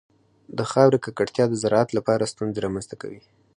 [0.57, 3.21] د خاورې ککړتیا د زراعت لپاره ستونزې رامنځته کوي.